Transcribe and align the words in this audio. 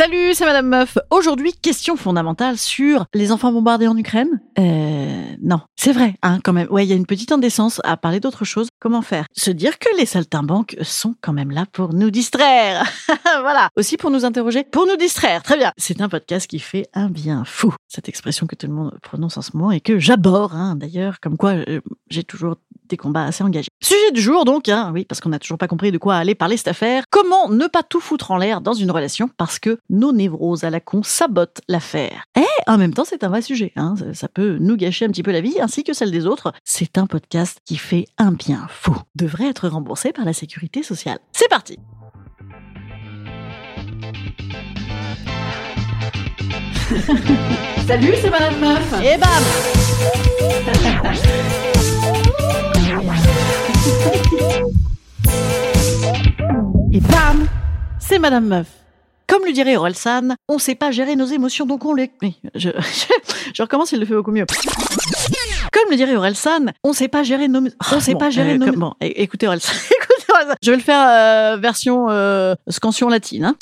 Salut, 0.00 0.32
c'est 0.32 0.46
Madame 0.46 0.68
Meuf. 0.68 0.96
Aujourd'hui, 1.10 1.52
question 1.52 1.94
fondamentale 1.94 2.56
sur 2.56 3.04
les 3.12 3.32
enfants 3.32 3.52
bombardés 3.52 3.86
en 3.86 3.94
Ukraine. 3.98 4.40
Euh, 4.58 5.24
non, 5.42 5.60
c'est 5.76 5.92
vrai, 5.92 6.14
hein, 6.22 6.38
quand 6.42 6.54
même. 6.54 6.68
Ouais, 6.70 6.86
il 6.86 6.88
y 6.88 6.94
a 6.94 6.96
une 6.96 7.04
petite 7.04 7.32
indécence 7.32 7.82
à 7.84 7.98
parler 7.98 8.18
d'autre 8.18 8.46
chose. 8.46 8.68
Comment 8.80 9.02
faire? 9.02 9.26
Se 9.36 9.50
dire 9.50 9.78
que 9.78 9.94
les 9.98 10.06
saltimbanques 10.06 10.74
sont 10.80 11.16
quand 11.20 11.34
même 11.34 11.50
là 11.50 11.66
pour 11.70 11.92
nous 11.92 12.10
distraire. 12.10 12.90
voilà. 13.42 13.68
Aussi 13.76 13.98
pour 13.98 14.10
nous 14.10 14.24
interroger, 14.24 14.64
pour 14.64 14.86
nous 14.86 14.96
distraire. 14.96 15.42
Très 15.42 15.58
bien. 15.58 15.70
C'est 15.76 16.00
un 16.00 16.08
podcast 16.08 16.46
qui 16.46 16.60
fait 16.60 16.88
un 16.94 17.10
bien 17.10 17.44
fou. 17.44 17.74
Cette 17.86 18.08
expression 18.08 18.46
que 18.46 18.54
tout 18.54 18.68
le 18.68 18.72
monde 18.72 18.98
prononce 19.02 19.36
en 19.36 19.42
ce 19.42 19.54
moment 19.54 19.70
et 19.70 19.82
que 19.82 19.98
j'aborde, 19.98 20.54
hein, 20.54 20.76
d'ailleurs, 20.76 21.20
comme 21.20 21.36
quoi 21.36 21.50
euh, 21.68 21.82
j'ai 22.08 22.24
toujours 22.24 22.56
des 22.90 22.96
combats 22.96 23.24
assez 23.24 23.42
engagés. 23.42 23.68
Sujet 23.82 24.12
du 24.12 24.20
jour 24.20 24.44
donc, 24.44 24.68
hein, 24.68 24.90
oui, 24.92 25.04
parce 25.04 25.20
qu'on 25.20 25.30
n'a 25.30 25.38
toujours 25.38 25.58
pas 25.58 25.68
compris 25.68 25.92
de 25.92 25.98
quoi 25.98 26.16
aller 26.16 26.34
parler 26.34 26.56
cette 26.56 26.68
affaire. 26.68 27.04
Comment 27.10 27.48
ne 27.48 27.66
pas 27.66 27.82
tout 27.82 28.00
foutre 28.00 28.30
en 28.30 28.36
l'air 28.36 28.60
dans 28.60 28.74
une 28.74 28.90
relation 28.90 29.30
parce 29.36 29.58
que 29.58 29.78
nos 29.88 30.12
névroses 30.12 30.64
à 30.64 30.70
la 30.70 30.80
con 30.80 31.02
sabotent 31.02 31.60
l'affaire? 31.68 32.24
Et 32.36 32.44
en 32.66 32.76
même 32.76 32.92
temps, 32.92 33.04
c'est 33.04 33.24
un 33.24 33.28
vrai 33.28 33.42
sujet. 33.42 33.72
Hein, 33.76 33.94
ça, 33.98 34.14
ça 34.14 34.28
peut 34.28 34.58
nous 34.60 34.76
gâcher 34.76 35.06
un 35.06 35.08
petit 35.08 35.22
peu 35.22 35.32
la 35.32 35.40
vie 35.40 35.60
ainsi 35.60 35.84
que 35.84 35.92
celle 35.92 36.10
des 36.10 36.26
autres. 36.26 36.52
C'est 36.64 36.98
un 36.98 37.06
podcast 37.06 37.58
qui 37.64 37.76
fait 37.76 38.06
un 38.18 38.32
bien 38.32 38.66
fou. 38.68 38.94
Devrait 39.14 39.48
être 39.48 39.68
remboursé 39.68 40.12
par 40.12 40.24
la 40.24 40.32
sécurité 40.32 40.82
sociale. 40.82 41.18
C'est 41.32 41.48
parti. 41.48 41.78
Salut, 47.86 48.14
c'est 48.20 48.30
Madame 48.30 48.58
Meuf. 48.60 48.94
Et 49.02 49.16
bam 49.16 49.44
Et 56.92 57.00
bam 57.00 57.46
C'est 57.98 58.18
Madame 58.18 58.46
Meuf. 58.46 58.66
Comme 59.26 59.44
le 59.44 59.52
dirait 59.52 59.76
Orelsan, 59.76 60.34
on 60.48 60.58
sait 60.58 60.74
pas 60.74 60.90
gérer 60.90 61.14
nos 61.14 61.26
émotions, 61.26 61.64
donc 61.64 61.84
on 61.84 61.94
les... 61.94 62.10
Oui, 62.20 62.36
je, 62.56 62.70
je 63.54 63.62
recommence, 63.62 63.92
il 63.92 64.00
le 64.00 64.06
fait 64.06 64.14
beaucoup 64.14 64.32
mieux. 64.32 64.44
Comme 65.72 65.90
le 65.90 65.96
dirait 65.96 66.16
Orelsan, 66.16 66.66
on 66.82 66.92
sait 66.92 67.06
pas 67.08 67.22
gérer 67.22 67.46
nos... 67.46 67.62
On 67.92 68.00
sait 68.00 68.12
bon, 68.14 68.18
pas 68.18 68.30
gérer 68.30 68.52
euh, 68.54 68.58
nos... 68.58 68.66
comme- 68.66 68.80
Bon, 68.80 68.94
écoutez 69.00 69.46
Orelsan, 69.46 69.72
écoutez 70.02 70.32
Orelsan. 70.32 70.54
Je 70.62 70.70
vais 70.72 70.76
le 70.76 70.82
faire 70.82 71.06
euh, 71.08 71.56
version 71.58 72.08
euh, 72.10 72.54
scansion 72.68 73.08
latine. 73.08 73.44
Hein. 73.44 73.56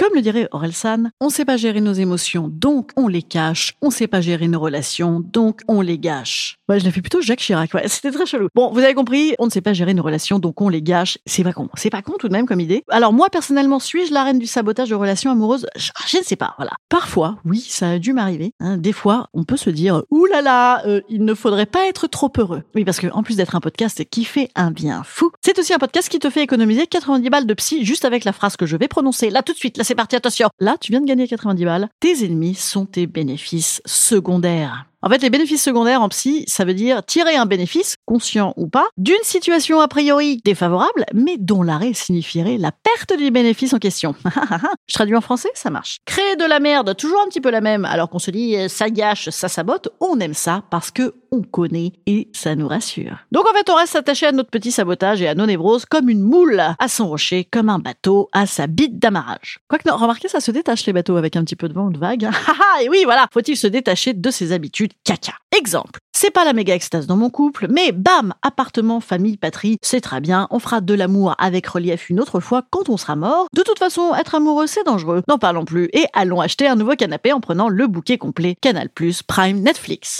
Comme 0.00 0.14
le 0.14 0.22
dirait 0.22 0.48
Orelsan, 0.52 1.10
on 1.20 1.28
sait 1.28 1.44
pas 1.44 1.58
gérer 1.58 1.82
nos 1.82 1.92
émotions, 1.92 2.48
donc 2.50 2.90
on 2.96 3.06
les 3.06 3.20
cache. 3.20 3.74
On 3.82 3.90
sait 3.90 4.06
pas 4.06 4.22
gérer 4.22 4.48
nos 4.48 4.58
relations, 4.58 5.20
donc 5.20 5.60
on 5.68 5.82
les 5.82 5.98
gâche. 5.98 6.56
Ouais, 6.70 6.80
je 6.80 6.86
l'ai 6.86 6.90
fait 6.90 7.02
plutôt 7.02 7.20
Jacques 7.20 7.40
Chirac. 7.40 7.74
Ouais, 7.74 7.82
c'était 7.86 8.10
très 8.10 8.24
chelou. 8.24 8.48
Bon, 8.54 8.72
vous 8.72 8.78
avez 8.78 8.94
compris, 8.94 9.34
on 9.38 9.44
ne 9.44 9.50
sait 9.50 9.60
pas 9.60 9.74
gérer 9.74 9.92
nos 9.92 10.02
relations, 10.02 10.38
donc 10.38 10.58
on 10.62 10.70
les 10.70 10.80
gâche. 10.80 11.18
C'est 11.26 11.44
pas 11.44 11.52
con. 11.52 11.68
C'est 11.74 11.90
pas 11.90 12.00
con 12.00 12.14
tout 12.18 12.28
de 12.28 12.32
même 12.32 12.46
comme 12.46 12.60
idée. 12.60 12.82
Alors 12.88 13.12
moi, 13.12 13.28
personnellement, 13.28 13.78
suis-je 13.78 14.14
la 14.14 14.24
reine 14.24 14.38
du 14.38 14.46
sabotage 14.46 14.88
de 14.88 14.94
relations 14.94 15.32
amoureuses? 15.32 15.66
Je, 15.76 16.16
ne 16.16 16.22
sais 16.22 16.36
pas. 16.36 16.54
Voilà. 16.56 16.72
Parfois, 16.88 17.36
oui, 17.44 17.60
ça 17.60 17.90
a 17.90 17.98
dû 17.98 18.14
m'arriver. 18.14 18.54
hein. 18.60 18.78
Des 18.78 18.92
fois, 18.94 19.28
on 19.34 19.44
peut 19.44 19.58
se 19.58 19.68
dire, 19.68 20.02
ouh 20.10 20.24
là 20.24 20.40
là, 20.40 20.82
euh, 20.86 21.02
il 21.10 21.26
ne 21.26 21.34
faudrait 21.34 21.66
pas 21.66 21.86
être 21.88 22.06
trop 22.06 22.32
heureux. 22.38 22.62
Oui, 22.74 22.86
parce 22.86 23.00
que 23.00 23.08
en 23.08 23.22
plus 23.22 23.36
d'être 23.36 23.54
un 23.54 23.60
podcast 23.60 24.02
qui 24.10 24.24
fait 24.24 24.48
un 24.54 24.70
bien 24.70 25.02
fou, 25.04 25.30
c'est 25.44 25.58
aussi 25.58 25.74
un 25.74 25.78
podcast 25.78 26.08
qui 26.08 26.20
te 26.20 26.30
fait 26.30 26.42
économiser 26.42 26.86
90 26.86 27.28
balles 27.28 27.46
de 27.46 27.52
psy 27.52 27.84
juste 27.84 28.06
avec 28.06 28.24
la 28.24 28.32
phrase 28.32 28.56
que 28.56 28.64
je 28.64 28.78
vais 28.78 28.88
prononcer 28.88 29.28
là 29.28 29.42
tout 29.42 29.52
de 29.52 29.58
suite. 29.58 29.76
C'est 29.90 29.96
parti. 29.96 30.14
Attention. 30.14 30.48
Là, 30.60 30.76
tu 30.80 30.92
viens 30.92 31.00
de 31.00 31.06
gagner 31.06 31.26
90 31.26 31.64
balles. 31.64 31.88
Tes 31.98 32.24
ennemis 32.24 32.54
sont 32.54 32.86
tes 32.86 33.08
bénéfices 33.08 33.82
secondaires. 33.84 34.89
En 35.02 35.08
fait, 35.08 35.22
les 35.22 35.30
bénéfices 35.30 35.62
secondaires 35.62 36.02
en 36.02 36.10
psy, 36.10 36.44
ça 36.46 36.66
veut 36.66 36.74
dire 36.74 37.02
tirer 37.02 37.34
un 37.34 37.46
bénéfice, 37.46 37.96
conscient 38.04 38.52
ou 38.58 38.68
pas, 38.68 38.86
d'une 38.98 39.22
situation 39.22 39.80
a 39.80 39.88
priori 39.88 40.42
défavorable, 40.44 41.06
mais 41.14 41.38
dont 41.38 41.62
l'arrêt 41.62 41.94
signifierait 41.94 42.58
la 42.58 42.70
perte 42.70 43.16
du 43.16 43.30
bénéfice 43.30 43.72
en 43.72 43.78
question. 43.78 44.14
Je 44.88 44.94
traduis 44.94 45.16
en 45.16 45.22
français, 45.22 45.48
ça 45.54 45.70
marche. 45.70 46.00
Créer 46.04 46.36
de 46.36 46.44
la 46.44 46.60
merde, 46.60 46.94
toujours 46.96 47.22
un 47.24 47.28
petit 47.28 47.40
peu 47.40 47.50
la 47.50 47.62
même, 47.62 47.86
alors 47.86 48.10
qu'on 48.10 48.18
se 48.18 48.30
dit 48.30 48.56
euh, 48.56 48.68
ça 48.68 48.90
gâche, 48.90 49.30
ça 49.30 49.48
sabote, 49.48 49.88
on 50.00 50.20
aime 50.20 50.34
ça 50.34 50.64
parce 50.70 50.90
que 50.90 51.14
on 51.32 51.42
connaît 51.42 51.92
et 52.06 52.28
ça 52.32 52.54
nous 52.54 52.68
rassure. 52.68 53.18
Donc 53.32 53.48
en 53.48 53.52
fait, 53.54 53.70
on 53.70 53.76
reste 53.76 53.96
attaché 53.96 54.26
à 54.26 54.32
notre 54.32 54.50
petit 54.50 54.72
sabotage 54.72 55.22
et 55.22 55.28
à 55.28 55.34
nos 55.34 55.46
névroses 55.46 55.86
comme 55.86 56.08
une 56.10 56.22
moule 56.22 56.60
à 56.78 56.88
son 56.88 57.08
rocher, 57.08 57.44
comme 57.44 57.68
un 57.68 57.78
bateau 57.78 58.28
à 58.32 58.46
sa 58.46 58.66
bite 58.66 58.98
d'amarrage. 58.98 59.60
Quoique 59.68 59.88
non, 59.88 59.96
remarquez, 59.96 60.28
ça 60.28 60.40
se 60.40 60.50
détache 60.50 60.84
les 60.86 60.92
bateaux 60.92 61.16
avec 61.16 61.36
un 61.36 61.44
petit 61.44 61.56
peu 61.56 61.68
de 61.68 61.74
vent 61.74 61.86
ou 61.86 61.92
de 61.92 61.98
vague. 61.98 62.24
Haha, 62.24 62.82
et 62.82 62.88
oui, 62.88 63.02
voilà, 63.04 63.28
faut-il 63.32 63.56
se 63.56 63.66
détacher 63.66 64.12
de 64.12 64.30
ses 64.30 64.52
habitudes 64.52 64.89
caca. 65.04 65.34
Exemple, 65.56 66.00
c'est 66.12 66.30
pas 66.30 66.44
la 66.44 66.52
méga 66.52 66.74
extase 66.74 67.06
dans 67.06 67.16
mon 67.16 67.30
couple, 67.30 67.66
mais 67.70 67.92
bam, 67.92 68.34
appartement, 68.42 69.00
famille, 69.00 69.36
patrie, 69.36 69.78
c'est 69.82 70.00
très 70.00 70.20
bien, 70.20 70.46
on 70.50 70.58
fera 70.58 70.80
de 70.80 70.94
l'amour 70.94 71.34
avec 71.38 71.66
relief 71.66 72.10
une 72.10 72.20
autre 72.20 72.40
fois 72.40 72.62
quand 72.70 72.88
on 72.88 72.96
sera 72.96 73.16
mort. 73.16 73.46
De 73.54 73.62
toute 73.62 73.78
façon, 73.78 74.14
être 74.14 74.34
amoureux, 74.34 74.66
c'est 74.66 74.84
dangereux. 74.84 75.22
N'en 75.28 75.38
parlons 75.38 75.64
plus 75.64 75.88
et 75.92 76.06
allons 76.12 76.40
acheter 76.40 76.66
un 76.66 76.76
nouveau 76.76 76.94
canapé 76.94 77.32
en 77.32 77.40
prenant 77.40 77.68
le 77.68 77.86
bouquet 77.86 78.18
complet 78.18 78.56
Canal+, 78.60 78.88
Prime, 79.26 79.60
Netflix. 79.60 80.18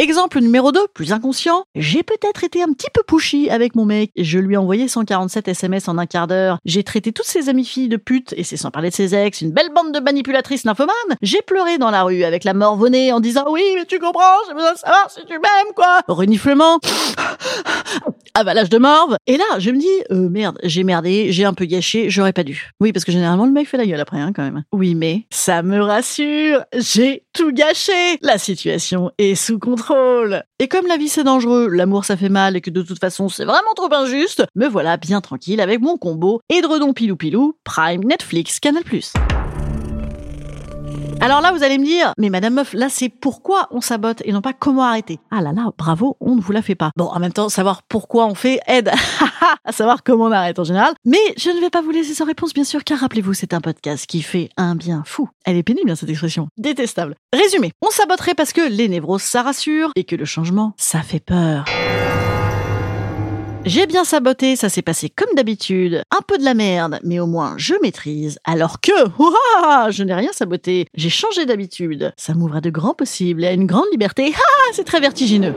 Exemple 0.00 0.38
numéro 0.38 0.70
2, 0.70 0.78
plus 0.94 1.12
inconscient. 1.12 1.64
J'ai 1.74 2.04
peut-être 2.04 2.44
été 2.44 2.62
un 2.62 2.72
petit 2.72 2.86
peu 2.94 3.02
pushy 3.02 3.50
avec 3.50 3.74
mon 3.74 3.84
mec. 3.84 4.12
Je 4.16 4.38
lui 4.38 4.54
ai 4.54 4.56
envoyé 4.56 4.86
147 4.86 5.48
SMS 5.48 5.88
en 5.88 5.98
un 5.98 6.06
quart 6.06 6.28
d'heure. 6.28 6.58
J'ai 6.64 6.84
traité 6.84 7.10
toutes 7.10 7.26
ses 7.26 7.48
amies 7.48 7.64
filles 7.64 7.88
de 7.88 7.96
putes, 7.96 8.32
et 8.36 8.44
c'est 8.44 8.56
sans 8.56 8.70
parler 8.70 8.90
de 8.90 8.94
ses 8.94 9.16
ex, 9.16 9.40
une 9.40 9.50
belle 9.50 9.70
bande 9.74 9.92
de 9.92 9.98
manipulatrices 9.98 10.64
nymphomanes. 10.64 10.92
J'ai 11.20 11.42
pleuré 11.42 11.78
dans 11.78 11.90
la 11.90 12.04
rue 12.04 12.22
avec 12.22 12.44
la 12.44 12.54
nez 12.54 13.10
en 13.10 13.18
disant 13.18 13.46
oui, 13.50 13.64
mais 13.74 13.86
tu 13.86 13.98
comprends, 13.98 14.22
j'ai 14.46 14.54
besoin 14.54 14.72
de 14.72 14.78
savoir 14.78 15.10
si 15.10 15.26
tu 15.26 15.32
m'aimes, 15.32 15.74
quoi. 15.74 15.98
Reniflement. 16.06 16.78
Avalage 18.34 18.68
de 18.68 18.78
morve. 18.78 19.16
Et 19.26 19.36
là, 19.36 19.58
je 19.58 19.72
me 19.72 19.80
dis, 19.80 19.86
euh, 20.12 20.28
merde, 20.28 20.60
j'ai 20.62 20.84
merdé, 20.84 21.32
j'ai 21.32 21.44
un 21.44 21.54
peu 21.54 21.64
gâché, 21.64 22.08
j'aurais 22.08 22.32
pas 22.32 22.44
dû. 22.44 22.70
Oui, 22.80 22.92
parce 22.92 23.04
que 23.04 23.10
généralement, 23.10 23.46
le 23.46 23.52
mec 23.52 23.66
fait 23.66 23.76
la 23.76 23.86
gueule 23.86 23.98
après, 23.98 24.20
hein, 24.20 24.30
quand 24.32 24.44
même. 24.44 24.62
Oui, 24.72 24.94
mais 24.94 25.24
ça 25.30 25.64
me 25.64 25.80
rassure, 25.80 26.62
j'ai 26.72 27.24
tout 27.32 27.50
gâché. 27.50 28.18
La 28.22 28.38
situation 28.38 29.10
est 29.18 29.34
sous 29.34 29.58
contrôle. 29.58 29.87
Et 30.58 30.68
comme 30.68 30.86
la 30.86 30.96
vie 30.96 31.08
c'est 31.08 31.24
dangereux, 31.24 31.68
l'amour 31.68 32.04
ça 32.04 32.16
fait 32.16 32.28
mal 32.28 32.56
et 32.56 32.60
que 32.60 32.70
de 32.70 32.82
toute 32.82 32.98
façon 32.98 33.28
c'est 33.28 33.44
vraiment 33.44 33.74
trop 33.74 33.92
injuste, 33.92 34.44
me 34.54 34.66
voilà 34.66 34.96
bien 34.96 35.20
tranquille 35.20 35.60
avec 35.60 35.80
mon 35.80 35.96
combo 35.96 36.40
édredon 36.48 36.92
pilou 36.92 37.16
pilou, 37.16 37.54
Prime, 37.64 38.04
Netflix, 38.04 38.60
Canal+. 38.60 38.82
Alors 41.20 41.40
là, 41.40 41.52
vous 41.52 41.64
allez 41.64 41.78
me 41.78 41.84
dire, 41.84 42.12
mais 42.16 42.30
Madame 42.30 42.54
Meuf, 42.54 42.72
là, 42.74 42.88
c'est 42.88 43.08
pourquoi 43.08 43.66
on 43.72 43.80
sabote 43.80 44.22
et 44.24 44.32
non 44.32 44.40
pas 44.40 44.52
comment 44.52 44.84
arrêter? 44.84 45.18
Ah 45.32 45.42
là 45.42 45.52
là, 45.52 45.72
bravo, 45.76 46.16
on 46.20 46.36
ne 46.36 46.40
vous 46.40 46.52
la 46.52 46.62
fait 46.62 46.76
pas. 46.76 46.90
Bon, 46.96 47.06
en 47.06 47.18
même 47.18 47.32
temps, 47.32 47.48
savoir 47.48 47.82
pourquoi 47.82 48.26
on 48.26 48.34
fait 48.34 48.60
aide 48.68 48.90
à 49.64 49.72
savoir 49.72 50.04
comment 50.04 50.26
on 50.26 50.32
arrête 50.32 50.58
en 50.58 50.64
général. 50.64 50.94
Mais 51.04 51.18
je 51.36 51.50
ne 51.50 51.60
vais 51.60 51.70
pas 51.70 51.82
vous 51.82 51.90
laisser 51.90 52.14
sans 52.14 52.24
réponse, 52.24 52.54
bien 52.54 52.64
sûr, 52.64 52.84
car 52.84 52.98
rappelez-vous, 53.00 53.34
c'est 53.34 53.52
un 53.52 53.60
podcast 53.60 54.06
qui 54.06 54.22
fait 54.22 54.48
un 54.56 54.76
bien 54.76 55.02
fou. 55.06 55.28
Elle 55.44 55.56
est 55.56 55.64
pénible, 55.64 55.90
hein, 55.90 55.96
cette 55.96 56.08
expression. 56.08 56.48
Détestable. 56.56 57.16
Résumé, 57.32 57.72
on 57.82 57.90
saboterait 57.90 58.34
parce 58.34 58.52
que 58.52 58.60
les 58.60 58.88
névroses, 58.88 59.22
ça 59.22 59.42
rassure 59.42 59.90
et 59.96 60.04
que 60.04 60.14
le 60.14 60.24
changement, 60.24 60.72
ça 60.76 61.02
fait 61.02 61.20
peur. 61.20 61.64
J'ai 63.64 63.86
bien 63.86 64.04
saboté, 64.04 64.56
ça 64.56 64.68
s'est 64.68 64.82
passé 64.82 65.10
comme 65.10 65.34
d'habitude. 65.34 66.02
Un 66.16 66.22
peu 66.26 66.38
de 66.38 66.44
la 66.44 66.54
merde, 66.54 67.00
mais 67.02 67.18
au 67.20 67.26
moins 67.26 67.54
je 67.58 67.74
maîtrise. 67.82 68.38
Alors 68.44 68.80
que, 68.80 69.08
ouah, 69.18 69.90
je 69.90 70.04
n'ai 70.04 70.14
rien 70.14 70.32
saboté. 70.32 70.86
J'ai 70.94 71.10
changé 71.10 71.44
d'habitude. 71.44 72.12
Ça 72.16 72.34
m'ouvre 72.34 72.56
à 72.56 72.60
de 72.60 72.70
grands 72.70 72.94
possibles 72.94 73.44
et 73.44 73.48
à 73.48 73.52
une 73.52 73.66
grande 73.66 73.88
liberté. 73.92 74.32
Ah, 74.34 74.70
c'est 74.72 74.84
très 74.84 75.00
vertigineux. 75.00 75.54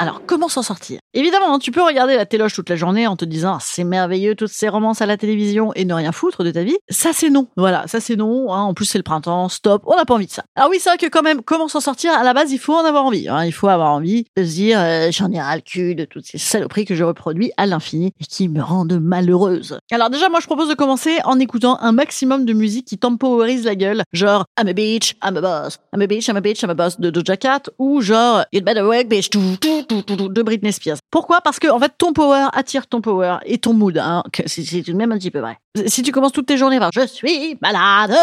Alors, 0.00 0.22
comment 0.26 0.48
s'en 0.48 0.62
sortir? 0.62 1.00
Évidemment, 1.12 1.54
hein, 1.54 1.58
tu 1.58 1.72
peux 1.72 1.82
regarder 1.82 2.14
la 2.14 2.24
téloche 2.24 2.54
toute 2.54 2.70
la 2.70 2.76
journée 2.76 3.08
en 3.08 3.16
te 3.16 3.24
disant 3.24 3.54
ah, 3.56 3.58
c'est 3.60 3.82
merveilleux 3.82 4.36
toutes 4.36 4.52
ces 4.52 4.68
romances 4.68 5.02
à 5.02 5.06
la 5.06 5.16
télévision 5.16 5.72
et 5.74 5.84
ne 5.84 5.92
rien 5.92 6.12
foutre 6.12 6.44
de 6.44 6.52
ta 6.52 6.62
vie. 6.62 6.76
Ça, 6.88 7.10
c'est 7.12 7.30
non. 7.30 7.48
Voilà, 7.56 7.84
ça, 7.88 7.98
c'est 7.98 8.14
non. 8.14 8.52
Hein. 8.52 8.62
En 8.62 8.74
plus, 8.74 8.84
c'est 8.84 8.98
le 8.98 9.02
printemps. 9.02 9.48
Stop. 9.48 9.82
On 9.86 9.96
n'a 9.96 10.04
pas 10.04 10.14
envie 10.14 10.26
de 10.26 10.30
ça. 10.30 10.44
Alors 10.54 10.70
oui, 10.70 10.76
c'est 10.78 10.90
vrai 10.90 10.98
que 10.98 11.06
quand 11.06 11.22
même, 11.22 11.42
comment 11.42 11.66
s'en 11.66 11.80
sortir? 11.80 12.12
À 12.12 12.22
la 12.22 12.32
base, 12.32 12.52
il 12.52 12.58
faut 12.58 12.74
en 12.74 12.84
avoir 12.84 13.04
envie. 13.04 13.28
Hein. 13.28 13.44
Il 13.44 13.52
faut 13.52 13.66
avoir 13.66 13.92
envie 13.92 14.26
de 14.36 14.44
se 14.44 14.50
dire 14.50 14.78
euh, 14.80 15.08
j'en 15.10 15.32
ai 15.32 15.40
ras 15.40 15.56
le 15.56 15.62
cul 15.62 15.96
de 15.96 16.04
toutes 16.04 16.26
ces 16.26 16.38
saloperies 16.38 16.84
que 16.84 16.94
je 16.94 17.02
reproduis 17.02 17.50
à 17.56 17.66
l'infini 17.66 18.12
et 18.20 18.24
qui 18.24 18.48
me 18.48 18.62
rendent 18.62 19.00
malheureuse. 19.00 19.78
Alors 19.90 20.10
déjà, 20.10 20.28
moi, 20.28 20.38
je 20.38 20.46
propose 20.46 20.68
de 20.68 20.74
commencer 20.74 21.18
en 21.24 21.40
écoutant 21.40 21.76
un 21.80 21.90
maximum 21.90 22.44
de 22.44 22.52
musique 22.52 22.86
qui 22.86 22.98
temporise 22.98 23.64
la 23.64 23.74
gueule, 23.74 24.04
genre 24.12 24.44
I'm 24.60 24.68
a 24.68 24.72
bitch, 24.72 25.14
I'm 25.24 25.36
a 25.36 25.40
boss, 25.40 25.78
I'm 25.92 26.02
a 26.02 26.06
bitch, 26.06 26.28
I'm 26.28 26.36
a 26.36 26.40
bitch, 26.40 26.62
I'm 26.62 26.70
a 26.70 26.74
boss 26.74 27.00
de 27.00 27.10
Doja 27.10 27.36
Cat, 27.36 27.62
ou 27.80 28.00
genre 28.00 28.44
It 28.52 28.64
better 28.64 28.84
work, 28.84 29.08
bitch, 29.08 29.30
tout, 29.30 29.56
tout, 29.60 29.87
de 29.88 30.42
Britney 30.42 30.72
Spears. 30.72 30.98
Pourquoi? 31.10 31.40
Parce 31.40 31.58
que 31.58 31.68
en 31.68 31.78
fait, 31.78 31.92
ton 31.98 32.12
power 32.12 32.46
attire 32.52 32.86
ton 32.86 33.00
power 33.00 33.38
et 33.44 33.58
ton 33.58 33.74
mood. 33.74 33.96
Hein, 33.98 34.22
c'est 34.46 34.82
tout 34.82 34.92
de 34.92 34.96
même 34.96 35.12
un 35.12 35.18
petit 35.18 35.30
peu 35.30 35.40
vrai. 35.40 35.58
Si 35.86 36.02
tu 36.02 36.12
commences 36.12 36.32
toutes 36.32 36.46
tes 36.46 36.56
journées 36.56 36.78
par 36.78 36.90
je 36.92 37.06
suis 37.06 37.56
malade, 37.62 38.14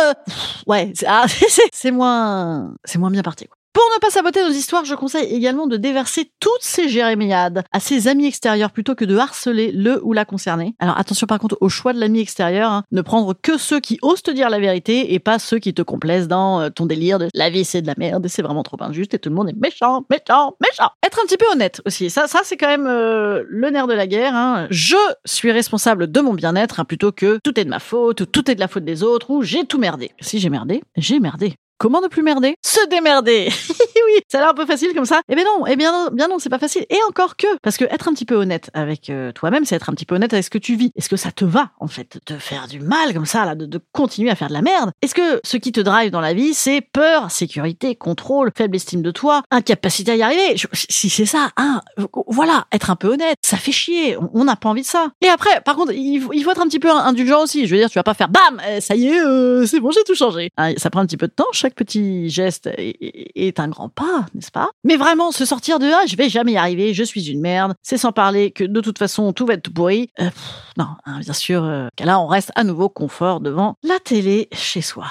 ouais, 0.67 0.93
c'est 1.73 1.91
moins, 1.91 2.73
c'est 2.83 2.97
moins 2.97 3.11
bien 3.11 3.23
parti. 3.23 3.45
Quoi. 3.47 3.57
Pour 3.75 3.83
ne 3.93 3.99
pas 3.99 4.09
saboter 4.09 4.41
nos 4.41 4.51
histoires, 4.51 4.85
je 4.85 4.95
conseille 4.95 5.35
également 5.35 5.67
de 5.67 5.75
déverser 5.75 6.31
toutes 6.39 6.61
ces 6.61 6.87
jérémiades 6.87 7.65
à 7.73 7.81
ses 7.81 8.07
amis 8.07 8.25
extérieurs 8.25 8.71
plutôt 8.71 8.95
que 8.95 9.03
de 9.03 9.17
harceler 9.17 9.73
le 9.73 10.01
ou 10.01 10.13
la 10.13 10.23
concernée. 10.23 10.75
Alors 10.79 10.97
attention 10.97 11.27
par 11.27 11.39
contre 11.39 11.57
au 11.59 11.67
choix 11.67 11.91
de 11.91 11.99
l'ami 11.99 12.21
extérieur, 12.21 12.71
hein. 12.71 12.83
ne 12.93 13.01
prendre 13.01 13.33
que 13.33 13.57
ceux 13.57 13.81
qui 13.81 13.99
osent 14.01 14.23
te 14.23 14.31
dire 14.31 14.49
la 14.49 14.59
vérité 14.59 15.13
et 15.13 15.19
pas 15.19 15.39
ceux 15.39 15.59
qui 15.59 15.73
te 15.73 15.81
complaisent 15.81 16.29
dans 16.29 16.61
euh, 16.61 16.69
ton 16.69 16.85
délire 16.85 17.19
de 17.19 17.27
la 17.33 17.49
vie 17.49 17.65
c'est 17.65 17.81
de 17.81 17.87
la 17.87 17.95
merde 17.97 18.25
et 18.25 18.29
c'est 18.29 18.41
vraiment 18.41 18.63
trop 18.63 18.77
injuste 18.79 19.13
et 19.13 19.19
tout 19.19 19.27
le 19.27 19.35
monde 19.35 19.49
est 19.49 19.59
méchant, 19.59 20.05
méchant, 20.09 20.55
méchant. 20.61 20.91
Être 21.05 21.19
un 21.21 21.25
petit 21.25 21.35
peu 21.35 21.45
honnête 21.51 21.81
aussi, 21.85 22.09
ça, 22.09 22.27
ça 22.27 22.39
c'est 22.45 22.55
quand 22.55 22.69
même 22.69 22.87
euh, 22.87 23.43
le 23.49 23.71
nerf 23.71 23.87
de 23.87 23.93
la 23.93 24.07
guerre. 24.07 24.35
Hein. 24.35 24.67
Je 24.69 24.95
suis 25.25 25.51
responsable 25.51 26.09
de 26.09 26.21
mon 26.21 26.33
bien-être 26.33 26.79
hein, 26.79 26.85
plutôt 26.85 27.11
que 27.11 27.39
tout 27.43 27.59
est 27.59 27.65
de 27.65 27.69
ma 27.69 27.79
faute, 27.79 28.21
ou 28.21 28.25
tout 28.25 28.49
est 28.49 28.55
de 28.55 28.61
la 28.61 28.69
faute 28.69 28.85
des 28.85 29.03
autres 29.03 29.31
ou 29.31 29.41
j'ai 29.41 29.65
tout 29.65 29.79
merdé. 29.79 30.11
Si 30.21 30.39
j'ai 30.39 30.49
merdé, 30.49 30.81
j'ai 30.95 31.19
merdé. 31.19 31.57
Comment 31.77 31.99
ne 31.99 32.07
plus 32.07 32.23
merder? 32.23 32.55
Se 32.65 32.87
démerder 32.87 33.49
ça 34.27 34.37
a 34.37 34.41
l'air 34.41 34.49
un 34.51 34.53
peu 34.53 34.65
facile 34.65 34.93
comme 34.93 35.05
ça. 35.05 35.21
Eh 35.29 35.35
bien 35.35 35.43
non, 35.43 35.65
eh 35.65 35.75
bien 35.75 35.91
non, 35.91 36.09
bien 36.11 36.27
non, 36.27 36.39
c'est 36.39 36.49
pas 36.49 36.59
facile. 36.59 36.85
Et 36.89 36.97
encore 37.09 37.35
que, 37.35 37.47
parce 37.61 37.77
que 37.77 37.85
être 37.85 38.07
un 38.07 38.13
petit 38.13 38.25
peu 38.25 38.35
honnête 38.35 38.69
avec 38.73 39.09
euh, 39.09 39.31
toi-même, 39.31 39.65
c'est 39.65 39.75
être 39.75 39.89
un 39.89 39.93
petit 39.93 40.05
peu 40.05 40.15
honnête 40.15 40.33
avec 40.33 40.45
ce 40.45 40.49
que 40.49 40.57
tu 40.57 40.75
vis. 40.75 40.91
Est-ce 40.95 41.09
que 41.09 41.17
ça 41.17 41.31
te 41.31 41.45
va, 41.45 41.71
en 41.79 41.87
fait, 41.87 42.19
de 42.27 42.37
faire 42.37 42.67
du 42.67 42.79
mal 42.79 43.13
comme 43.13 43.25
ça, 43.25 43.45
là, 43.45 43.55
de, 43.55 43.79
continuer 43.91 44.29
à 44.29 44.35
faire 44.35 44.49
de 44.49 44.53
la 44.53 44.61
merde? 44.61 44.91
Est-ce 45.01 45.15
que 45.15 45.39
ce 45.43 45.57
qui 45.57 45.71
te 45.71 45.79
drive 45.79 46.11
dans 46.11 46.21
la 46.21 46.33
vie, 46.33 46.53
c'est 46.53 46.81
peur, 46.81 47.31
sécurité, 47.31 47.95
contrôle, 47.95 48.51
faible 48.55 48.75
estime 48.75 49.01
de 49.01 49.11
toi, 49.11 49.43
incapacité 49.51 50.11
à 50.11 50.15
y 50.15 50.23
arriver? 50.23 50.55
Si 50.73 51.09
c'est 51.09 51.25
ça, 51.25 51.49
hein, 51.57 51.81
voilà, 52.27 52.65
être 52.71 52.89
un 52.89 52.95
peu 52.95 53.09
honnête, 53.09 53.37
ça 53.41 53.57
fait 53.57 53.71
chier, 53.71 54.17
on 54.33 54.45
n'a 54.45 54.55
pas 54.55 54.69
envie 54.69 54.81
de 54.81 54.87
ça. 54.87 55.11
Et 55.21 55.27
après, 55.27 55.61
par 55.61 55.75
contre, 55.75 55.93
il 55.93 56.19
faut, 56.19 56.33
il 56.33 56.43
faut 56.43 56.51
être 56.51 56.61
un 56.61 56.67
petit 56.67 56.79
peu 56.79 56.91
indulgent 56.91 57.41
aussi. 57.41 57.65
Je 57.65 57.71
veux 57.71 57.79
dire, 57.79 57.89
tu 57.89 57.99
vas 57.99 58.03
pas 58.03 58.13
faire 58.13 58.29
bam, 58.29 58.61
eh, 58.69 58.81
ça 58.81 58.95
y 58.95 59.07
est, 59.07 59.21
euh, 59.21 59.65
c'est 59.65 59.79
bon, 59.79 59.91
j'ai 59.91 60.03
tout 60.03 60.15
changé. 60.15 60.51
Ah, 60.57 60.69
ça 60.77 60.89
prend 60.89 61.01
un 61.01 61.05
petit 61.05 61.17
peu 61.17 61.27
de 61.27 61.33
temps, 61.33 61.45
chaque 61.51 61.75
petit 61.75 62.29
geste 62.29 62.69
est, 62.77 63.59
un 63.59 63.67
grand 63.67 63.89
pas, 63.89 64.04
n'est-ce 64.33 64.51
pas? 64.51 64.69
Mais 64.83 64.97
vraiment, 64.97 65.31
se 65.31 65.45
sortir 65.45 65.79
de 65.79 65.85
là, 65.85 66.01
je 66.07 66.15
vais 66.15 66.29
jamais 66.29 66.53
y 66.53 66.57
arriver, 66.57 66.93
je 66.93 67.03
suis 67.03 67.29
une 67.29 67.41
merde, 67.41 67.73
c'est 67.81 67.97
sans 67.97 68.11
parler 68.11 68.51
que 68.51 68.63
de 68.63 68.81
toute 68.81 68.97
façon, 68.97 69.33
tout 69.33 69.45
va 69.45 69.53
être 69.53 69.73
pourri. 69.73 70.09
Euh, 70.19 70.29
non, 70.77 70.87
hein, 71.05 71.19
bien 71.19 71.33
sûr, 71.33 71.63
euh, 71.63 71.87
là, 72.03 72.19
on 72.19 72.27
reste 72.27 72.51
à 72.55 72.63
nouveau 72.63 72.89
confort 72.89 73.39
devant 73.39 73.75
la 73.83 73.99
télé 73.99 74.47
chez 74.51 74.81
soi. 74.81 75.05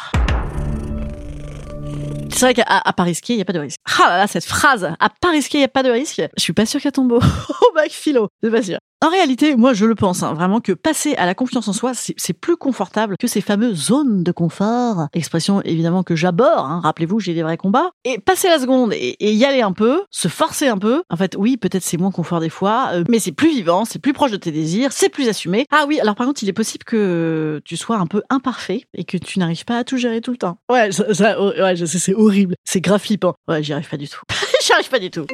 C'est 2.30 2.40
vrai 2.46 2.54
qu'à 2.54 2.92
pas 2.96 3.02
risquer, 3.04 3.34
il 3.34 3.36
n'y 3.36 3.42
a 3.42 3.44
pas 3.44 3.52
de 3.52 3.60
risque. 3.60 3.78
Ah 4.00 4.08
là 4.08 4.18
là, 4.18 4.26
cette 4.26 4.44
phrase, 4.44 4.84
à 4.98 5.08
pas 5.08 5.30
risquer, 5.30 5.58
il 5.58 5.60
n'y 5.60 5.66
a 5.66 5.68
pas 5.68 5.84
de 5.84 5.90
risque? 5.90 6.20
Je 6.36 6.42
suis 6.42 6.52
pas 6.52 6.66
sûr 6.66 6.80
qu'elle 6.80 6.90
tombe 6.90 7.12
au 7.12 7.20
bac 7.74 7.90
philo. 7.90 8.28
C'est 8.42 8.50
pas 8.50 8.62
sûr. 8.62 8.78
En 9.04 9.10
réalité, 9.10 9.54
moi 9.54 9.74
je 9.74 9.84
le 9.84 9.94
pense 9.94 10.22
hein, 10.22 10.32
vraiment 10.32 10.60
que 10.60 10.72
passer 10.72 11.14
à 11.16 11.26
la 11.26 11.34
confiance 11.34 11.68
en 11.68 11.74
soi, 11.74 11.92
c'est 11.94 12.32
plus 12.32 12.56
confortable 12.56 13.18
que 13.18 13.26
ces 13.26 13.42
fameuses 13.42 13.88
zones 13.88 14.22
de 14.22 14.32
confort. 14.32 15.08
Expression 15.12 15.60
évidemment 15.60 16.02
que 16.02 16.16
j'aborde, 16.16 16.66
hein, 16.66 16.80
rappelez-vous, 16.82 17.20
j'ai 17.20 17.34
des 17.34 17.42
vrais 17.42 17.58
combats. 17.58 17.90
Et 18.06 18.18
passer 18.18 18.48
la 18.48 18.58
seconde 18.58 18.94
et, 18.94 19.14
y 19.20 19.44
aller 19.44 19.60
un 19.60 19.72
peu, 19.72 20.04
se 20.10 20.28
forcer 20.28 20.68
un 20.68 20.78
peu. 20.78 21.02
En 21.10 21.18
fait, 21.18 21.36
oui, 21.38 21.58
peut-être 21.58 21.82
c'est 21.82 21.98
moins 21.98 22.12
confort 22.12 22.40
des 22.40 22.48
fois, 22.48 22.92
euh, 22.94 23.04
mais 23.10 23.18
c'est 23.18 23.32
plus 23.32 23.50
vivant, 23.50 23.84
c'est 23.84 23.98
plus 23.98 24.14
proche 24.14 24.30
de 24.30 24.38
tes 24.38 24.52
désirs, 24.52 24.90
c'est 24.90 25.10
plus 25.10 25.28
assumé. 25.28 25.66
Ah 25.70 25.84
oui, 25.86 26.00
alors 26.00 26.14
par 26.14 26.26
contre, 26.26 26.42
il 26.42 26.48
est 26.48 26.54
possible 26.54 26.84
que 26.84 27.60
tu 27.66 27.76
sois 27.76 27.96
un 27.96 28.06
peu 28.06 28.22
imparfait 28.30 28.86
et 28.94 29.04
que 29.04 29.18
tu 29.18 29.38
n'arrives 29.38 29.66
pas 29.66 29.76
à 29.76 29.84
tout 29.84 29.98
gérer 29.98 30.22
tout 30.22 30.30
le 30.30 30.38
temps. 30.38 30.56
Ouais, 30.70 30.90
ça, 30.92 31.36
oh, 31.38 31.52
ouais 31.58 31.76
je 31.76 31.84
sais, 31.84 31.98
c'est 31.98 32.14
horrible, 32.14 32.54
c'est 32.64 32.80
grave 32.80 33.02
flippant. 33.02 33.34
Ouais, 33.48 33.62
j'y 33.62 33.74
arrive 33.74 33.90
pas 33.90 33.98
du 33.98 34.08
tout. 34.08 34.22
j'y 34.64 34.72
arrive 34.72 34.88
pas 34.88 34.98
du 34.98 35.10
tout. 35.10 35.26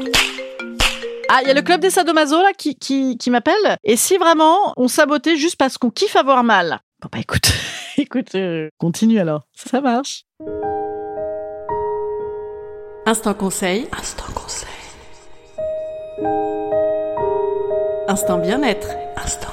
Ah, 1.33 1.43
il 1.43 1.47
y 1.47 1.51
a 1.53 1.55
le 1.55 1.63
club 1.63 1.81
des 1.81 1.91
sadomaso 1.91 2.43
là 2.43 2.53
qui, 2.59 2.75
qui, 2.75 3.17
qui 3.17 3.31
m'appelle. 3.31 3.77
Et 3.85 3.95
si 3.97 4.17
vraiment 4.17 4.75
on 4.77 4.89
sabotait 4.89 5.37
juste 5.37 5.55
parce 5.55 5.79
qu'on 5.79 5.91
kiffe 5.91 6.17
avoir 6.17 6.43
mal 6.43 6.81
Bon 7.01 7.09
bah 7.13 7.21
écoute, 7.21 7.53
écoute, 7.99 8.35
euh, 8.35 8.69
continue 8.79 9.21
alors. 9.21 9.43
Ça 9.55 9.81
marche. 9.81 10.25
Instant 13.07 13.35
conseil. 13.35 13.87
Instant 13.97 14.25
conseil. 14.35 14.69
Instant 18.09 18.39
bien-être. 18.39 18.89
Instant 19.17 19.51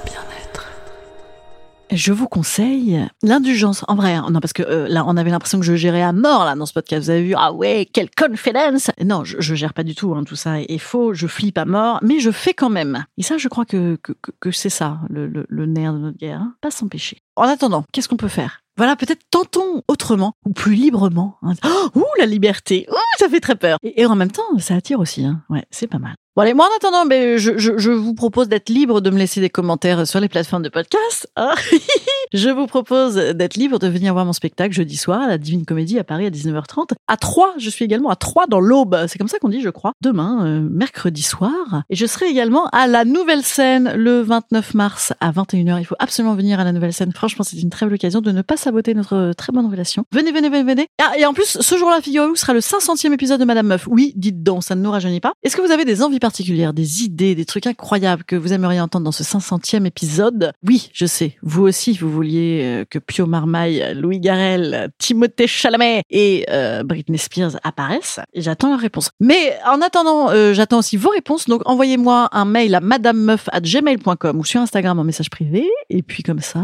je 1.91 2.11
vous 2.11 2.27
conseille 2.27 3.07
l'indulgence. 3.23 3.83
En 3.87 3.95
vrai, 3.95 4.13
hein. 4.13 4.27
non, 4.31 4.39
parce 4.39 4.53
que 4.53 4.63
euh, 4.63 4.87
là, 4.87 5.03
on 5.07 5.17
avait 5.17 5.29
l'impression 5.29 5.59
que 5.59 5.65
je 5.65 5.75
gérais 5.75 6.01
à 6.01 6.13
mort 6.13 6.45
là 6.45 6.55
dans 6.55 6.65
ce 6.65 6.73
podcast. 6.73 7.05
Vous 7.05 7.09
avez 7.09 7.23
vu? 7.23 7.33
Ah 7.35 7.53
ouais, 7.53 7.87
quelle 7.91 8.09
confidence 8.09 8.91
Non, 9.03 9.23
je, 9.23 9.55
gère 9.55 9.73
pas 9.73 9.83
du 9.83 9.95
tout. 9.95 10.13
Hein, 10.13 10.23
tout 10.23 10.35
ça 10.35 10.61
est 10.61 10.77
faux. 10.77 11.13
Je 11.13 11.27
flippe 11.27 11.57
à 11.57 11.65
mort, 11.65 11.99
mais 12.01 12.19
je 12.19 12.31
fais 12.31 12.53
quand 12.53 12.69
même. 12.69 13.05
Et 13.17 13.23
ça, 13.23 13.37
je 13.37 13.47
crois 13.47 13.65
que 13.65 13.97
que, 14.39 14.51
c'est 14.51 14.69
ça 14.69 14.99
le, 15.09 15.65
nerf 15.65 15.93
de 15.93 15.99
notre 15.99 16.17
guerre. 16.17 16.41
Hein. 16.41 16.55
Pas 16.61 16.71
s'empêcher. 16.71 17.21
En 17.35 17.43
attendant, 17.43 17.83
qu'est-ce 17.91 18.07
qu'on 18.07 18.17
peut 18.17 18.27
faire? 18.27 18.61
Voilà, 18.77 18.95
peut-être 18.95 19.23
tentons 19.31 19.81
autrement 19.87 20.33
ou 20.45 20.53
plus 20.53 20.75
librement. 20.75 21.37
Oh, 21.43 21.89
ouh, 21.95 22.05
la 22.19 22.27
liberté. 22.27 22.85
Ouh, 22.91 22.95
ça 23.17 23.27
fait 23.27 23.39
très 23.39 23.55
peur. 23.55 23.79
Et, 23.81 24.05
en 24.05 24.15
même 24.15 24.31
temps, 24.31 24.43
ça 24.59 24.75
attire 24.75 24.99
aussi. 24.99 25.25
Hein. 25.25 25.41
Ouais, 25.49 25.65
c'est 25.71 25.87
pas 25.87 25.97
mal. 25.97 26.13
Bon 26.35 26.43
allez, 26.43 26.53
moi 26.53 26.69
en 26.71 26.75
attendant, 26.77 27.03
mais 27.03 27.39
je, 27.39 27.57
je, 27.57 27.79
je, 27.79 27.89
vous 27.89 28.13
propose 28.13 28.47
d'être 28.47 28.69
libre 28.69 29.01
de 29.01 29.09
me 29.09 29.17
laisser 29.17 29.41
des 29.41 29.49
commentaires 29.49 30.05
sur 30.05 30.19
les 30.19 30.29
plateformes 30.29 30.61
de 30.61 30.69
podcast. 30.69 31.27
Hein. 31.35 31.55
je 32.33 32.49
vous 32.49 32.67
propose 32.67 33.06
d'être 33.15 33.55
libre 33.55 33.79
de 33.79 33.87
venir 33.87 34.13
voir 34.13 34.25
mon 34.25 34.33
spectacle 34.33 34.73
jeudi 34.73 34.97
soir 34.97 35.21
à 35.21 35.27
la 35.27 35.37
Divine 35.37 35.65
Comédie 35.65 35.99
à 35.99 36.03
Paris 36.03 36.25
à 36.25 36.29
19h30. 36.29 36.91
À 37.07 37.17
3, 37.17 37.55
je 37.57 37.69
suis 37.69 37.85
également 37.85 38.09
à 38.09 38.15
3 38.15 38.47
dans 38.47 38.59
l'Aube. 38.59 38.97
C'est 39.07 39.17
comme 39.17 39.27
ça 39.27 39.39
qu'on 39.39 39.49
dit, 39.49 39.61
je 39.61 39.69
crois. 39.69 39.93
Demain, 40.01 40.45
euh, 40.45 40.67
mercredi 40.69 41.21
soir. 41.21 41.83
Et 41.89 41.95
je 41.95 42.05
serai 42.05 42.27
également 42.27 42.67
à 42.67 42.87
la 42.87 43.05
Nouvelle 43.05 43.43
Scène 43.43 43.93
le 43.95 44.21
29 44.21 44.73
mars 44.73 45.13
à 45.19 45.31
21h. 45.31 45.79
Il 45.79 45.85
faut 45.85 45.95
absolument 45.99 46.35
venir 46.35 46.59
à 46.59 46.63
la 46.63 46.71
Nouvelle 46.71 46.93
Scène. 46.93 47.11
Franchement, 47.13 47.43
c'est 47.43 47.57
une 47.57 47.69
très 47.69 47.85
belle 47.85 47.95
occasion 47.95 48.21
de 48.21 48.31
ne 48.31 48.41
pas 48.41 48.57
saboter 48.57 48.93
notre 48.93 49.33
très 49.37 49.51
bonne 49.51 49.69
relation. 49.69 50.03
Venez, 50.11 50.31
venez, 50.31 50.49
venez, 50.49 50.63
venez. 50.63 50.87
Ah, 51.01 51.17
et 51.17 51.25
en 51.25 51.33
plus, 51.33 51.57
ce 51.59 51.77
jour-là, 51.77 52.01
figurez-vous, 52.01 52.35
sera 52.35 52.53
le 52.53 52.59
500e 52.59 53.13
épisode 53.13 53.39
de 53.39 53.45
Madame 53.45 53.67
Meuf. 53.67 53.87
Oui, 53.87 54.13
dites 54.15 54.43
donc, 54.43 54.63
ça 54.63 54.75
ne 54.75 54.81
nous 54.81 54.91
rajeunit 54.91 55.19
pas. 55.19 55.33
Est-ce 55.43 55.55
que 55.55 55.61
vous 55.61 55.71
avez 55.71 55.85
des 55.85 56.03
envies 56.03 56.19
particulière, 56.19 56.73
des 56.73 57.03
idées, 57.03 57.35
des 57.35 57.45
trucs 57.45 57.67
incroyables 57.67 58.23
que 58.23 58.35
vous 58.35 58.53
aimeriez 58.53 58.81
entendre 58.81 59.05
dans 59.05 59.11
ce 59.11 59.23
500e 59.23 59.85
épisode? 59.85 60.51
Oui, 60.65 60.89
je 60.93 61.05
sais, 61.05 61.37
vous 61.41 61.63
aussi, 61.63 61.93
vous 61.93 62.11
vouliez 62.11 62.61
euh, 62.63 62.85
Pio 62.99 63.25
Marmaille, 63.25 63.93
Louis 63.95 64.19
Garel, 64.19 64.89
Timothée 64.97 65.47
Chalamet 65.47 66.01
et 66.09 66.45
euh, 66.49 66.83
Britney 66.83 67.17
Spears 67.17 67.57
apparaissent. 67.63 68.19
J'attends 68.35 68.69
leur 68.69 68.79
réponse. 68.79 69.11
Mais 69.19 69.57
en 69.65 69.81
attendant, 69.81 70.29
euh, 70.29 70.53
j'attends 70.53 70.79
aussi 70.79 70.97
vos 70.97 71.09
réponses. 71.09 71.47
Donc 71.47 71.61
envoyez-moi 71.65 72.29
un 72.31 72.45
mail 72.45 72.75
à 72.75 72.81
madamemeuf@gmail.com 72.81 74.39
ou 74.39 74.45
sur 74.45 74.61
Instagram 74.61 74.99
en 74.99 75.03
message 75.03 75.29
privé. 75.29 75.67
Et 75.89 76.03
puis 76.03 76.23
comme 76.23 76.39
ça, 76.41 76.63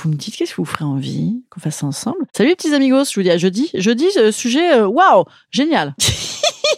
vous 0.00 0.10
me 0.10 0.14
dites 0.14 0.36
qu'est-ce 0.36 0.52
que 0.52 0.56
vous 0.56 0.64
ferez 0.64 0.84
envie 0.84 1.42
qu'on 1.50 1.60
fasse 1.60 1.82
ensemble. 1.82 2.18
Salut 2.36 2.50
les 2.50 2.56
petits 2.56 2.74
amigos, 2.74 3.04
je 3.10 3.14
vous 3.14 3.22
dis 3.22 3.30
à 3.30 3.38
jeudi. 3.38 3.70
Jeudi, 3.74 4.06
sujet, 4.32 4.82
waouh, 4.82 5.24
génial. 5.50 5.94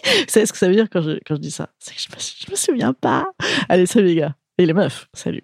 Vous 0.07 0.25
savez 0.27 0.45
ce 0.45 0.53
que 0.53 0.57
ça 0.57 0.67
veut 0.67 0.75
dire 0.75 0.87
quand 0.91 1.01
je, 1.01 1.19
quand 1.25 1.35
je 1.35 1.41
dis 1.41 1.51
ça? 1.51 1.69
C'est 1.79 1.95
que 1.95 2.01
je 2.01 2.09
me, 2.09 2.45
je 2.45 2.51
me 2.51 2.55
souviens 2.55 2.93
pas. 2.93 3.25
Allez, 3.69 3.85
salut 3.85 4.07
les 4.07 4.15
gars. 4.15 4.35
Et 4.57 4.65
les 4.65 4.73
meufs, 4.73 5.07
salut. 5.13 5.43